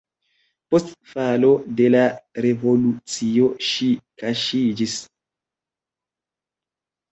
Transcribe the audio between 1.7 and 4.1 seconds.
de la revolucio ŝi